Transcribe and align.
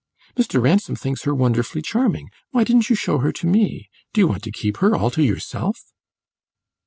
"Mr. 0.35 0.59
Ransom 0.59 0.95
thinks 0.95 1.25
her 1.25 1.35
wonderfully 1.35 1.83
charming. 1.83 2.31
Why 2.49 2.63
didn't 2.63 2.89
you 2.89 2.95
show 2.95 3.19
her 3.19 3.31
to 3.33 3.45
me? 3.45 3.87
Do 4.13 4.21
you 4.21 4.27
want 4.27 4.41
to 4.45 4.51
keep 4.51 4.77
her 4.77 4.95
all 4.95 5.11
to 5.11 5.21
yourself?" 5.21 5.79